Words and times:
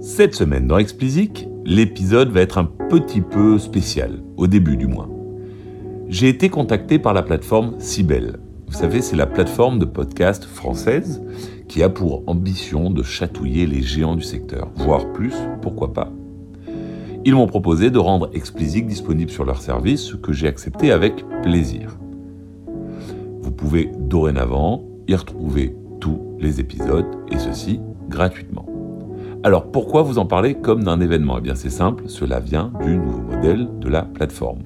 Cette 0.00 0.34
semaine 0.34 0.66
dans 0.66 0.78
Explicit, 0.78 1.46
l'épisode 1.66 2.30
va 2.30 2.40
être 2.40 2.56
un 2.56 2.64
petit 2.64 3.20
peu 3.20 3.58
spécial, 3.58 4.22
au 4.38 4.46
début 4.46 4.78
du 4.78 4.86
moins. 4.86 5.10
J'ai 6.08 6.30
été 6.30 6.48
contacté 6.48 6.98
par 6.98 7.12
la 7.12 7.22
plateforme 7.22 7.74
Cybelle. 7.78 8.38
Vous 8.66 8.72
savez, 8.72 9.02
c'est 9.02 9.16
la 9.16 9.26
plateforme 9.26 9.78
de 9.78 9.84
podcast 9.84 10.44
française 10.44 11.22
qui 11.68 11.82
a 11.82 11.90
pour 11.90 12.22
ambition 12.28 12.88
de 12.88 13.02
chatouiller 13.02 13.66
les 13.66 13.82
géants 13.82 14.16
du 14.16 14.22
secteur, 14.22 14.70
voire 14.74 15.12
plus, 15.12 15.34
pourquoi 15.60 15.92
pas. 15.92 16.10
Ils 17.26 17.34
m'ont 17.34 17.46
proposé 17.46 17.90
de 17.90 17.98
rendre 17.98 18.30
Explicit 18.32 18.86
disponible 18.86 19.30
sur 19.30 19.44
leur 19.44 19.60
service, 19.60 20.00
ce 20.00 20.16
que 20.16 20.32
j'ai 20.32 20.48
accepté 20.48 20.92
avec 20.92 21.26
plaisir. 21.42 21.98
Vous 23.42 23.52
pouvez 23.52 23.90
dorénavant 23.98 24.82
y 25.06 25.14
retrouver 25.14 25.76
tous 26.00 26.38
les 26.38 26.58
épisodes, 26.58 27.04
et 27.30 27.38
ceci 27.38 27.80
gratuitement. 28.08 28.69
Alors 29.42 29.72
pourquoi 29.72 30.02
vous 30.02 30.18
en 30.18 30.26
parlez 30.26 30.54
comme 30.54 30.84
d'un 30.84 31.00
événement? 31.00 31.38
Eh 31.38 31.40
bien 31.40 31.54
c'est 31.54 31.70
simple, 31.70 32.04
cela 32.08 32.40
vient 32.40 32.72
du 32.84 32.98
nouveau 32.98 33.22
modèle 33.22 33.68
de 33.80 33.88
la 33.88 34.02
plateforme. 34.02 34.60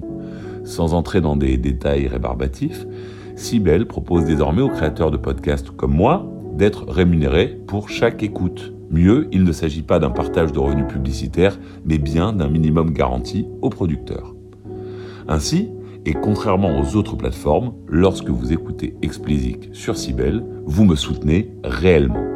Sans 0.65 0.93
entrer 0.93 1.21
dans 1.21 1.37
des 1.37 1.55
détails 1.55 2.07
rébarbatifs, 2.07 2.85
Sibel 3.37 3.87
propose 3.87 4.25
désormais 4.25 4.61
aux 4.61 4.69
créateurs 4.69 5.11
de 5.11 5.17
podcasts 5.17 5.71
comme 5.71 5.93
moi 5.93 6.29
d'être 6.57 6.89
rémunérés 6.89 7.57
pour 7.67 7.87
chaque 7.87 8.21
écoute. 8.21 8.73
Mieux, 8.91 9.29
il 9.31 9.45
ne 9.45 9.51
s'agit 9.53 9.81
pas 9.81 9.99
d'un 9.99 10.09
partage 10.09 10.51
de 10.51 10.59
revenus 10.59 10.87
publicitaires, 10.87 11.57
mais 11.85 11.97
bien 11.97 12.33
d'un 12.33 12.49
minimum 12.49 12.91
garanti 12.91 13.47
aux 13.61 13.69
producteurs. 13.69 14.35
Ainsi, 15.29 15.69
et 16.05 16.13
contrairement 16.13 16.79
aux 16.79 16.97
autres 16.97 17.15
plateformes, 17.15 17.73
lorsque 17.87 18.29
vous 18.29 18.51
écoutez 18.51 18.95
Explicit 19.01 19.69
sur 19.73 19.95
Sibel, 19.95 20.45
vous 20.65 20.83
me 20.83 20.95
soutenez 20.95 21.51
réellement. 21.63 22.34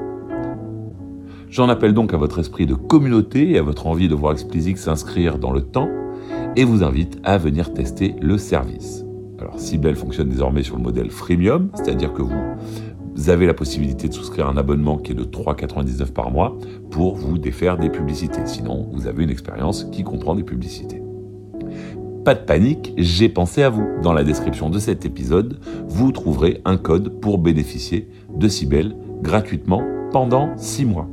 J'en 1.49 1.67
appelle 1.67 1.95
donc 1.95 2.13
à 2.13 2.17
votre 2.17 2.39
esprit 2.39 2.67
de 2.67 2.75
communauté 2.75 3.51
et 3.51 3.57
à 3.57 3.63
votre 3.63 3.87
envie 3.87 4.07
de 4.07 4.13
voir 4.13 4.33
Explicit 4.33 4.77
s'inscrire 4.77 5.39
dans 5.39 5.51
le 5.51 5.61
temps 5.61 5.89
et 6.55 6.63
vous 6.63 6.83
invite 6.83 7.19
à 7.23 7.39
venir 7.39 7.73
tester 7.73 8.15
le 8.21 8.37
service. 8.37 9.03
Alors 9.39 9.59
Cybelle 9.59 9.95
fonctionne 9.95 10.29
désormais 10.29 10.61
sur 10.61 10.75
le 10.75 10.83
modèle 10.83 11.09
freemium, 11.09 11.69
c'est-à-dire 11.73 12.13
que 12.13 12.21
vous 12.21 13.29
avez 13.29 13.47
la 13.47 13.55
possibilité 13.55 14.07
de 14.07 14.13
souscrire 14.13 14.47
un 14.47 14.57
abonnement 14.57 14.97
qui 14.97 15.13
est 15.13 15.15
de 15.15 15.23
3,99 15.23 16.11
par 16.11 16.29
mois 16.29 16.55
pour 16.91 17.15
vous 17.15 17.39
défaire 17.39 17.77
des 17.77 17.89
publicités. 17.89 18.41
Sinon, 18.45 18.87
vous 18.93 19.07
avez 19.07 19.23
une 19.23 19.31
expérience 19.31 19.85
qui 19.91 20.03
comprend 20.03 20.35
des 20.35 20.43
publicités. 20.43 21.01
Pas 22.25 22.35
de 22.35 22.45
panique, 22.45 22.93
j'ai 22.97 23.27
pensé 23.27 23.63
à 23.63 23.69
vous. 23.69 23.87
Dans 24.03 24.13
la 24.13 24.23
description 24.23 24.69
de 24.69 24.77
cet 24.77 25.03
épisode, 25.03 25.59
vous 25.87 26.11
trouverez 26.11 26.61
un 26.65 26.77
code 26.77 27.19
pour 27.19 27.39
bénéficier 27.39 28.07
de 28.35 28.47
Cybelle 28.47 28.95
gratuitement 29.23 29.81
pendant 30.11 30.55
6 30.57 30.85
mois. 30.85 31.09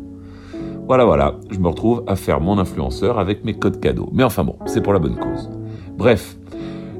Voilà, 0.86 1.04
voilà, 1.04 1.34
je 1.50 1.58
me 1.58 1.66
retrouve 1.66 2.04
à 2.06 2.14
faire 2.14 2.40
mon 2.40 2.58
influenceur 2.58 3.18
avec 3.18 3.44
mes 3.44 3.54
codes 3.54 3.80
cadeaux. 3.80 4.08
Mais 4.12 4.22
enfin 4.22 4.44
bon, 4.44 4.54
c'est 4.66 4.80
pour 4.80 4.92
la 4.92 5.00
bonne 5.00 5.16
cause. 5.16 5.50
Bref, 5.98 6.36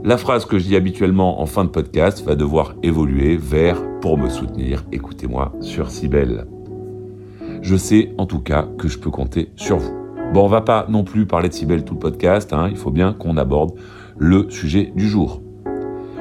la 0.02 0.16
phrase 0.18 0.44
que 0.44 0.58
je 0.58 0.64
dis 0.64 0.74
habituellement 0.74 1.40
en 1.40 1.46
fin 1.46 1.64
de 1.64 1.68
podcast 1.68 2.24
va 2.24 2.34
devoir 2.34 2.74
évoluer 2.82 3.36
vers 3.36 3.80
pour 4.00 4.18
me 4.18 4.28
soutenir, 4.28 4.84
écoutez-moi 4.90 5.52
sur 5.60 5.88
Cybelle. 5.90 6.48
Je 7.62 7.76
sais 7.76 8.12
en 8.18 8.26
tout 8.26 8.40
cas 8.40 8.66
que 8.76 8.88
je 8.88 8.98
peux 8.98 9.10
compter 9.10 9.52
sur 9.54 9.78
vous. 9.78 9.94
Bon, 10.34 10.44
on 10.44 10.48
va 10.48 10.62
pas 10.62 10.86
non 10.88 11.04
plus 11.04 11.24
parler 11.24 11.48
de 11.48 11.54
Cybelle 11.54 11.84
tout 11.84 11.94
le 11.94 12.00
podcast, 12.00 12.52
hein, 12.52 12.66
il 12.68 12.76
faut 12.76 12.90
bien 12.90 13.12
qu'on 13.12 13.36
aborde 13.36 13.72
le 14.18 14.50
sujet 14.50 14.92
du 14.96 15.08
jour. 15.08 15.42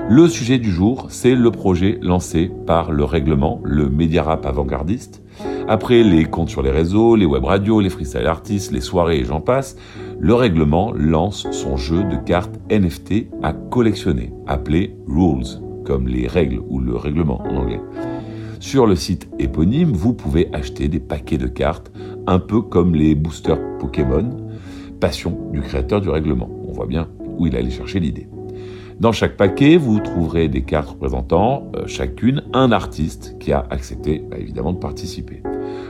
Le 0.08 0.28
sujet 0.28 0.60
du 0.60 0.72
jour, 0.72 1.08
c'est 1.10 1.34
le 1.34 1.50
projet 1.50 1.98
lancé 2.00 2.52
par 2.68 2.92
le 2.92 3.04
règlement, 3.04 3.60
le 3.64 3.90
Media 3.90 4.22
Rap 4.22 4.46
avant-gardiste, 4.46 5.24
après 5.68 6.04
les 6.04 6.26
comptes 6.26 6.50
sur 6.50 6.62
les 6.62 6.70
réseaux, 6.70 7.16
les 7.16 7.26
web 7.26 7.44
radios, 7.44 7.80
les 7.80 7.90
freestyle 7.90 8.28
artists, 8.28 8.72
les 8.72 8.82
soirées 8.82 9.18
et 9.18 9.24
j'en 9.24 9.42
passe, 9.42 9.78
le 10.20 10.36
règlement 10.36 10.94
lance 10.94 11.48
son 11.50 11.76
jeu 11.76 12.04
de 12.04 12.18
cartes 12.18 12.56
NFT 12.70 13.30
à 13.42 13.54
collectionner, 13.54 14.32
appelé 14.46 14.96
Rules, 15.08 15.60
comme 15.86 16.08
les 16.08 16.28
règles 16.28 16.62
ou 16.70 16.80
le 16.80 16.96
règlement 16.96 17.42
en 17.42 17.56
anglais. 17.56 17.82
Sur 18.60 18.86
le 18.86 18.96
site 18.96 19.28
éponyme, 19.40 19.92
vous 19.92 20.14
pouvez 20.14 20.50
acheter 20.54 20.88
des 20.88 21.00
paquets 21.00 21.40
de 21.40 21.48
cartes, 21.48 21.92
un 22.28 22.38
peu 22.38 22.62
comme 22.62 22.94
les 22.94 23.16
boosters 23.16 23.60
Pokémon, 23.80 24.38
passion 25.00 25.50
du 25.52 25.62
créateur 25.62 26.00
du 26.00 26.10
règlement. 26.10 26.50
On 26.68 26.74
voit 26.74 26.86
bien 26.86 27.08
où 27.40 27.48
il 27.48 27.56
allait 27.56 27.72
chercher 27.72 28.00
l'idée. 28.00 28.28
Dans 29.00 29.12
chaque 29.12 29.36
paquet, 29.36 29.76
vous 29.76 30.00
trouverez 30.00 30.48
des 30.48 30.62
cartes 30.62 30.90
représentant 30.90 31.70
euh, 31.76 31.86
chacune 31.86 32.44
un 32.54 32.72
artiste 32.72 33.38
qui 33.40 33.52
a 33.52 33.66
accepté 33.70 34.24
bah, 34.30 34.38
évidemment 34.40 34.72
de 34.72 34.80
participer. 34.80 35.44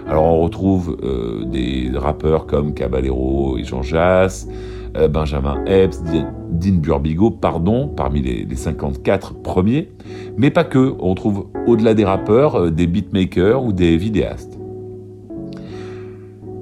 Alors 0.07 0.23
on 0.23 0.41
retrouve 0.41 0.97
euh, 1.03 1.45
des 1.45 1.91
rappeurs 1.93 2.47
comme 2.47 2.73
Caballero 2.73 3.59
et 3.59 3.63
Jean 3.63 3.83
Jass, 3.83 4.47
euh, 4.97 5.07
Benjamin 5.07 5.63
Epps, 5.65 6.01
Dean 6.01 6.77
Burbigo, 6.81 7.29
pardon, 7.29 7.87
parmi 7.87 8.23
les, 8.23 8.43
les, 8.43 8.55
54 8.55 9.35
premiers, 9.35 9.91
mais 10.35 10.49
pas 10.49 10.63
que. 10.63 10.95
On 10.99 11.13
trouve 11.13 11.47
au-delà 11.67 11.93
des 11.93 12.05
rappeurs 12.05 12.71
des 12.71 12.87
beatmakers 12.87 13.63
ou 13.63 13.71
des 13.71 13.97
vidéastes. 13.97 14.54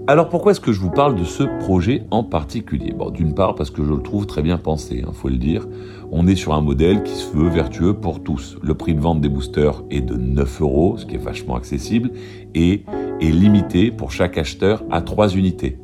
Alors 0.05 0.27
pourquoi 0.27 0.51
est-ce 0.51 0.59
que 0.59 0.73
je 0.73 0.81
vous 0.81 0.89
parle 0.89 1.15
de 1.15 1.23
ce 1.23 1.43
projet 1.61 2.03
en 2.11 2.25
particulier? 2.25 2.93
D'une 3.13 3.33
part 3.33 3.55
parce 3.55 3.69
que 3.69 3.85
je 3.85 3.93
le 3.93 4.01
trouve 4.01 4.25
très 4.25 4.41
bien 4.41 4.57
pensé, 4.57 4.97
il 4.97 5.05
hein, 5.05 5.13
faut 5.13 5.29
le 5.29 5.37
dire. 5.37 5.65
On 6.11 6.27
est 6.27 6.35
sur 6.35 6.53
un 6.53 6.59
modèle 6.59 7.03
qui 7.03 7.13
se 7.13 7.31
veut 7.33 7.47
vertueux 7.47 7.93
pour 7.93 8.21
tous. 8.21 8.57
Le 8.61 8.73
prix 8.73 8.95
de 8.95 8.99
vente 8.99 9.21
des 9.21 9.29
boosters 9.29 9.81
est 9.89 10.01
de 10.01 10.15
9 10.15 10.61
euros, 10.61 10.97
ce 10.97 11.05
qui 11.05 11.15
est 11.15 11.19
vachement 11.19 11.55
accessible, 11.55 12.11
et 12.53 12.83
est 13.21 13.31
limité 13.31 13.91
pour 13.91 14.11
chaque 14.11 14.37
acheteur 14.37 14.83
à 14.91 15.01
3 15.01 15.37
unités. 15.37 15.77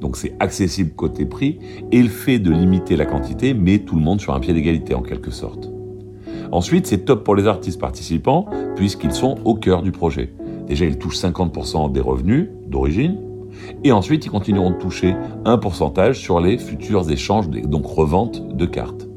Donc 0.00 0.16
c'est 0.16 0.34
accessible 0.40 0.90
côté 0.90 1.24
prix, 1.24 1.60
et 1.92 2.02
le 2.02 2.08
fait 2.08 2.40
de 2.40 2.50
limiter 2.50 2.96
la 2.96 3.06
quantité 3.06 3.54
met 3.54 3.78
tout 3.78 3.94
le 3.94 4.02
monde 4.02 4.20
sur 4.20 4.34
un 4.34 4.40
pied 4.40 4.52
d'égalité 4.52 4.96
en 4.96 5.02
quelque 5.02 5.30
sorte. 5.30 5.70
Ensuite, 6.50 6.88
c'est 6.88 7.04
top 7.04 7.22
pour 7.22 7.36
les 7.36 7.46
artistes 7.46 7.80
participants, 7.80 8.46
puisqu'ils 8.74 9.12
sont 9.12 9.36
au 9.44 9.54
cœur 9.54 9.82
du 9.82 9.92
projet. 9.92 10.32
Déjà, 10.66 10.84
ils 10.84 10.98
touchent 10.98 11.18
50% 11.18 11.92
des 11.92 12.00
revenus 12.00 12.48
d'origine, 12.66 13.18
et 13.84 13.92
ensuite, 13.92 14.26
ils 14.26 14.30
continueront 14.30 14.70
de 14.70 14.76
toucher 14.76 15.14
un 15.44 15.58
pourcentage 15.58 16.18
sur 16.18 16.40
les 16.40 16.58
futurs 16.58 17.10
échanges, 17.10 17.48
donc 17.48 17.86
reventes 17.86 18.56
de 18.56 18.66
cartes. 18.66 19.08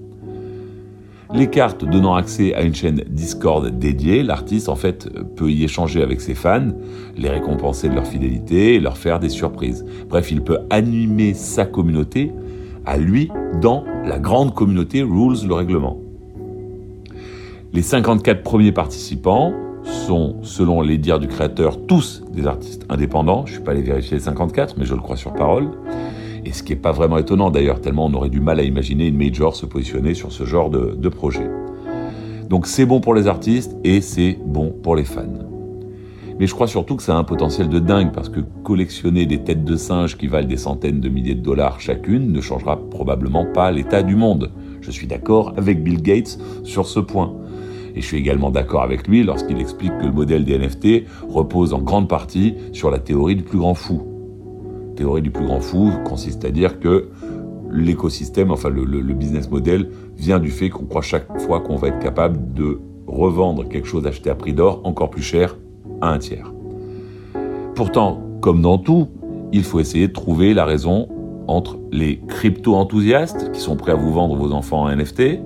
Les 1.33 1.47
cartes 1.47 1.83
donnant 1.83 2.15
accès 2.15 2.53
à 2.53 2.61
une 2.61 2.75
chaîne 2.75 3.03
Discord 3.09 3.67
dédiée, 3.67 4.23
l'artiste 4.23 4.69
en 4.69 4.75
fait 4.75 5.09
peut 5.35 5.51
y 5.51 5.63
échanger 5.63 6.01
avec 6.01 6.21
ses 6.21 6.35
fans, 6.35 6.69
les 7.17 7.29
récompenser 7.29 7.89
de 7.89 7.95
leur 7.95 8.05
fidélité 8.05 8.79
leur 8.79 8.97
faire 8.97 9.19
des 9.19 9.29
surprises. 9.29 9.85
Bref, 10.07 10.31
il 10.31 10.41
peut 10.41 10.59
animer 10.69 11.33
sa 11.33 11.65
communauté 11.65 12.31
à 12.85 12.97
lui 12.97 13.31
dans 13.59 13.83
la 14.05 14.19
grande 14.19 14.53
communauté 14.53 15.01
Rules 15.01 15.47
le 15.47 15.53
règlement. 15.53 15.99
Les 17.73 17.81
54 17.81 18.43
premiers 18.43 18.71
participants 18.71 19.51
sont, 19.85 20.35
selon 20.41 20.81
les 20.81 20.97
dires 20.97 21.19
du 21.19 21.27
créateur, 21.27 21.85
tous 21.85 22.23
des 22.31 22.47
artistes 22.47 22.85
indépendants. 22.89 23.45
Je 23.45 23.51
ne 23.51 23.55
suis 23.55 23.63
pas 23.63 23.71
allé 23.71 23.81
vérifier 23.81 24.17
les 24.17 24.23
54, 24.23 24.75
mais 24.77 24.85
je 24.85 24.93
le 24.93 25.01
crois 25.01 25.15
sur 25.15 25.33
parole. 25.33 25.69
Et 26.45 26.51
ce 26.51 26.63
qui 26.63 26.73
n'est 26.73 26.79
pas 26.79 26.91
vraiment 26.91 27.17
étonnant 27.17 27.49
d'ailleurs, 27.49 27.81
tellement 27.81 28.05
on 28.05 28.13
aurait 28.13 28.29
du 28.29 28.39
mal 28.39 28.59
à 28.59 28.63
imaginer 28.63 29.07
une 29.07 29.17
major 29.17 29.55
se 29.55 29.65
positionner 29.65 30.13
sur 30.13 30.31
ce 30.31 30.45
genre 30.45 30.69
de, 30.69 30.95
de 30.95 31.09
projet. 31.09 31.49
Donc 32.49 32.67
c'est 32.67 32.85
bon 32.85 32.99
pour 32.99 33.15
les 33.15 33.27
artistes 33.27 33.75
et 33.83 34.01
c'est 34.01 34.37
bon 34.45 34.73
pour 34.83 34.95
les 34.95 35.05
fans. 35.05 35.23
Mais 36.37 36.47
je 36.47 36.53
crois 36.53 36.67
surtout 36.67 36.97
que 36.97 37.03
ça 37.03 37.15
a 37.15 37.17
un 37.17 37.23
potentiel 37.23 37.69
de 37.69 37.79
dingue 37.79 38.11
parce 38.11 38.27
que 38.27 38.41
collectionner 38.63 39.25
des 39.25 39.43
têtes 39.43 39.63
de 39.63 39.75
singes 39.77 40.17
qui 40.17 40.27
valent 40.27 40.47
des 40.47 40.57
centaines 40.57 40.99
de 40.99 41.07
milliers 41.07 41.35
de 41.35 41.41
dollars 41.41 41.79
chacune 41.79 42.31
ne 42.31 42.41
changera 42.41 42.77
probablement 42.89 43.45
pas 43.45 43.71
l'état 43.71 44.03
du 44.03 44.15
monde. 44.15 44.51
Je 44.81 44.91
suis 44.91 45.07
d'accord 45.07 45.53
avec 45.57 45.81
Bill 45.81 46.01
Gates 46.01 46.37
sur 46.63 46.87
ce 46.87 46.99
point. 46.99 47.33
Et 47.95 48.01
je 48.01 48.05
suis 48.05 48.17
également 48.17 48.51
d'accord 48.51 48.83
avec 48.83 49.07
lui 49.07 49.23
lorsqu'il 49.23 49.59
explique 49.59 49.97
que 49.97 50.05
le 50.05 50.11
modèle 50.11 50.43
des 50.43 50.57
NFT 50.57 51.05
repose 51.29 51.73
en 51.73 51.81
grande 51.81 52.09
partie 52.09 52.55
sur 52.73 52.91
la 52.91 52.99
théorie 52.99 53.35
du 53.35 53.43
plus 53.43 53.57
grand 53.57 53.73
fou. 53.73 54.01
théorie 54.95 55.21
du 55.21 55.31
plus 55.31 55.45
grand 55.45 55.61
fou 55.61 55.91
consiste 56.03 56.43
à 56.43 56.51
dire 56.51 56.79
que 56.79 57.09
l'écosystème, 57.71 58.51
enfin 58.51 58.69
le, 58.69 58.83
le, 58.83 59.13
business 59.13 59.49
model, 59.49 59.89
vient 60.17 60.39
du 60.39 60.49
fait 60.49 60.69
qu'on 60.69 60.85
croit 60.85 61.01
chaque 61.01 61.41
fois 61.41 61.61
qu'on 61.61 61.75
va 61.75 61.87
être 61.87 61.99
capable 61.99 62.53
de 62.53 62.79
revendre 63.07 63.67
quelque 63.67 63.87
chose 63.87 64.05
acheté 64.05 64.29
à 64.29 64.35
prix 64.35 64.53
d'or 64.53 64.81
encore 64.83 65.09
plus 65.09 65.21
cher 65.21 65.57
à 66.01 66.11
un 66.11 66.17
tiers. 66.17 66.51
Pourtant, 67.75 68.21
comme 68.41 68.61
dans 68.61 68.77
tout, 68.77 69.07
il 69.51 69.63
faut 69.63 69.79
essayer 69.79 70.07
de 70.07 70.13
trouver 70.13 70.53
la 70.53 70.65
raison 70.65 71.07
entre 71.47 71.77
les 71.91 72.19
crypto-enthousiastes 72.27 73.51
qui 73.51 73.59
sont 73.59 73.75
prêts 73.75 73.91
à 73.91 73.95
vous 73.95 74.11
vendre 74.11 74.35
vos 74.35 74.51
enfants 74.51 74.83
en 74.83 74.95
NFT 74.95 75.39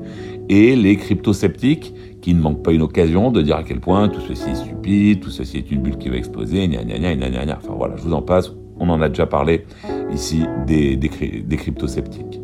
et 0.50 0.76
les 0.76 0.96
crypto-sceptiques 0.98 1.94
qui 2.22 2.34
ne 2.34 2.42
manquent 2.42 2.64
pas 2.64 2.72
une 2.72 2.82
occasion 2.82 3.32
de 3.32 3.42
dire 3.42 3.56
à 3.56 3.64
quel 3.64 3.80
point 3.80 4.10
tout 4.10 4.22
ceci 4.22 4.50
est 4.50 4.56
stupide, 4.56 5.22
tout 5.22 5.30
ceci 5.30 5.58
est 5.58 5.72
une 5.72 5.82
bulle 5.82 5.98
qui 5.98 6.10
va 6.10 6.18
exploser, 6.18 6.68
gna 6.68 6.84
gna 6.84 6.98
gna 6.98 7.16
gna 7.16 7.46
gna. 7.46 7.58
Enfin 7.58 7.74
voilà, 7.76 7.96
je 7.98 8.04
vous 8.04 8.14
en 8.14 8.22
passe, 8.22 8.54
on 8.80 8.90
en 8.90 9.02
a 9.02 9.10
déjà 9.10 9.26
parlé 9.26 9.66
ici 10.14 10.44
des, 10.68 10.96
des 10.96 11.58
crypto-sceptiques. 11.58 12.42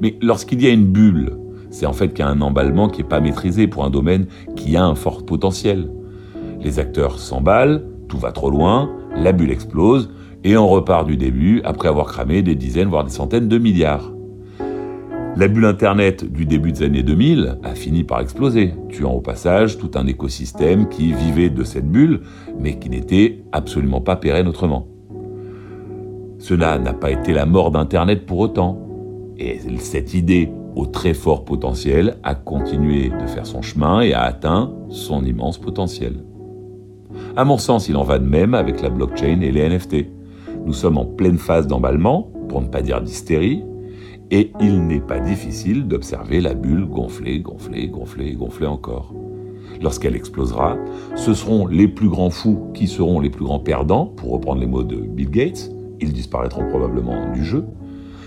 Mais 0.00 0.16
lorsqu'il 0.20 0.62
y 0.62 0.66
a 0.66 0.70
une 0.70 0.86
bulle, 0.86 1.36
c'est 1.70 1.86
en 1.86 1.92
fait 1.92 2.08
qu'il 2.08 2.24
y 2.24 2.28
a 2.28 2.30
un 2.30 2.40
emballement 2.40 2.88
qui 2.88 3.02
n'est 3.02 3.08
pas 3.08 3.20
maîtrisé 3.20 3.66
pour 3.68 3.84
un 3.84 3.90
domaine 3.90 4.26
qui 4.56 4.76
a 4.76 4.84
un 4.84 4.94
fort 4.94 5.24
potentiel. 5.24 5.90
Les 6.62 6.78
acteurs 6.78 7.18
s'emballent, 7.18 7.84
tout 8.08 8.18
va 8.18 8.32
trop 8.32 8.50
loin, 8.50 8.90
la 9.16 9.32
bulle 9.32 9.50
explose, 9.50 10.10
Et 10.42 10.56
on 10.56 10.68
repart 10.68 11.06
du 11.06 11.18
début 11.18 11.60
après 11.64 11.88
avoir 11.88 12.06
cramé 12.06 12.42
des 12.42 12.54
dizaines, 12.54 12.88
voire 12.88 13.04
des 13.04 13.10
centaines 13.10 13.48
de 13.48 13.58
milliards. 13.58 14.10
La 15.36 15.48
bulle 15.48 15.64
Internet 15.64 16.30
du 16.30 16.44
début 16.44 16.72
des 16.72 16.82
années 16.82 17.02
2000 17.02 17.58
a 17.62 17.74
fini 17.74 18.04
par 18.04 18.20
exploser, 18.20 18.74
tuant 18.88 19.12
au 19.12 19.20
passage 19.20 19.78
tout 19.78 19.90
un 19.94 20.06
écosystème 20.06 20.88
qui 20.88 21.12
vivait 21.12 21.50
de 21.50 21.62
cette 21.62 21.90
bulle, 21.90 22.22
mais 22.58 22.78
qui 22.78 22.90
n'était 22.90 23.42
absolument 23.52 24.00
pas 24.00 24.16
pérenne 24.16 24.48
autrement. 24.48 24.88
Cela 26.38 26.78
n'a 26.78 26.92
pas 26.92 27.10
été 27.10 27.32
la 27.32 27.46
mort 27.46 27.70
d'Internet 27.70 28.26
pour 28.26 28.38
autant. 28.40 28.86
Et 29.38 29.60
cette 29.78 30.14
idée 30.14 30.50
au 30.74 30.86
très 30.86 31.14
fort 31.14 31.44
potentiel 31.44 32.16
a 32.22 32.34
continué 32.34 33.08
de 33.08 33.26
faire 33.26 33.46
son 33.46 33.62
chemin 33.62 34.00
et 34.00 34.12
a 34.12 34.22
atteint 34.22 34.72
son 34.90 35.24
immense 35.24 35.58
potentiel. 35.58 36.24
À 37.36 37.44
mon 37.44 37.56
sens, 37.56 37.88
il 37.88 37.96
en 37.96 38.04
va 38.04 38.18
de 38.18 38.28
même 38.28 38.54
avec 38.54 38.82
la 38.82 38.90
blockchain 38.90 39.40
et 39.40 39.52
les 39.52 39.68
NFT. 39.68 40.06
Nous 40.66 40.74
sommes 40.74 40.98
en 40.98 41.06
pleine 41.06 41.38
phase 41.38 41.66
d'emballement, 41.66 42.30
pour 42.48 42.60
ne 42.60 42.66
pas 42.66 42.82
dire 42.82 43.00
d'hystérie, 43.00 43.62
et 44.30 44.52
il 44.60 44.86
n'est 44.86 45.00
pas 45.00 45.18
difficile 45.18 45.88
d'observer 45.88 46.40
la 46.40 46.54
bulle 46.54 46.86
gonfler, 46.86 47.40
gonfler, 47.40 47.88
gonfler, 47.88 48.34
gonfler 48.34 48.66
encore. 48.66 49.12
Lorsqu'elle 49.82 50.14
explosera, 50.14 50.76
ce 51.16 51.34
seront 51.34 51.66
les 51.66 51.88
plus 51.88 52.08
grands 52.08 52.30
fous 52.30 52.70
qui 52.74 52.86
seront 52.86 53.20
les 53.20 53.30
plus 53.30 53.44
grands 53.44 53.60
perdants, 53.60 54.06
pour 54.06 54.32
reprendre 54.32 54.60
les 54.60 54.66
mots 54.66 54.82
de 54.82 54.96
Bill 54.96 55.30
Gates, 55.30 55.70
ils 56.00 56.12
disparaîtront 56.12 56.68
probablement 56.68 57.32
du 57.32 57.44
jeu. 57.44 57.64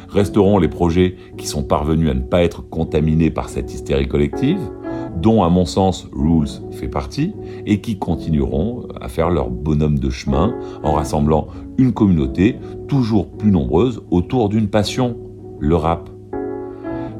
Resteront 0.09 0.59
les 0.59 0.67
projets 0.67 1.15
qui 1.37 1.47
sont 1.47 1.63
parvenus 1.63 2.09
à 2.09 2.13
ne 2.13 2.21
pas 2.21 2.43
être 2.43 2.67
contaminés 2.69 3.31
par 3.31 3.49
cette 3.49 3.73
hystérie 3.73 4.07
collective, 4.07 4.59
dont 5.21 5.43
à 5.43 5.49
mon 5.49 5.65
sens 5.65 6.07
Rules 6.11 6.47
fait 6.71 6.87
partie, 6.87 7.33
et 7.65 7.81
qui 7.81 7.97
continueront 7.97 8.87
à 8.99 9.07
faire 9.07 9.29
leur 9.29 9.49
bonhomme 9.49 9.99
de 9.99 10.09
chemin 10.09 10.55
en 10.83 10.93
rassemblant 10.93 11.47
une 11.77 11.93
communauté 11.93 12.57
toujours 12.87 13.29
plus 13.29 13.51
nombreuse 13.51 14.01
autour 14.11 14.49
d'une 14.49 14.67
passion, 14.67 15.17
le 15.63 15.77
rap. 15.77 16.09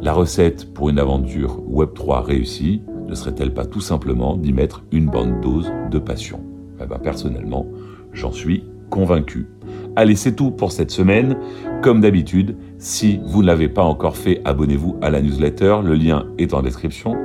La 0.01 0.11
recette 0.11 0.73
pour 0.73 0.89
une 0.89 0.99
aventure 0.99 1.61
Web3 1.61 2.23
réussie 2.23 2.81
ne 3.07 3.15
serait-elle 3.15 3.53
pas 3.53 3.65
tout 3.65 3.79
simplement 3.79 4.35
d'y 4.35 4.51
mettre 4.51 4.83
une 4.91 5.05
bonne 5.05 5.39
dose 5.39 5.71
de 5.89 5.97
passion? 5.97 6.41
Eh 6.81 6.85
ben, 6.85 6.99
Personnellement, 6.99 7.65
j'en 8.11 8.33
suis 8.33 8.65
convaincu. 8.89 9.47
Allez, 9.95 10.17
c'est 10.17 10.35
tout 10.35 10.51
pour 10.51 10.73
cette 10.73 10.91
semaine. 10.91 11.37
Comme 11.81 12.01
d'habitude, 12.01 12.57
si 12.79 13.21
vous 13.25 13.43
ne 13.43 13.47
l'avez 13.47 13.69
pas 13.69 13.83
encore 13.83 14.17
fait, 14.17 14.41
abonnez-vous 14.43 14.97
à 15.01 15.09
la 15.09 15.21
newsletter. 15.21 15.77
Le 15.81 15.93
lien 15.93 16.25
est 16.37 16.53
en 16.53 16.61
description. 16.61 17.15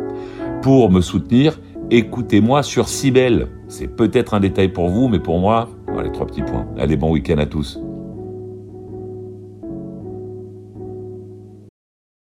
Pour 0.62 0.88
me 0.88 1.00
soutenir, 1.00 1.60
écoutez-moi 1.90 2.62
sur 2.62 2.88
Cybelle. 2.88 3.48
C'est 3.66 3.88
peut-être 3.88 4.34
un 4.34 4.40
détail 4.40 4.68
pour 4.68 4.88
vous, 4.88 5.08
mais 5.08 5.18
pour 5.18 5.40
moi, 5.40 5.68
les 6.00 6.12
trois 6.12 6.28
petits 6.28 6.42
points. 6.42 6.68
Allez, 6.78 6.96
bon 6.96 7.10
week-end 7.10 7.38
à 7.38 7.46
tous. 7.46 7.80